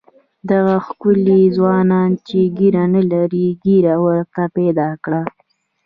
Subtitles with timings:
[0.51, 5.21] دغه ښکلي ځوانان چې ږیره نه لري ږیره ورته پیدا کړه.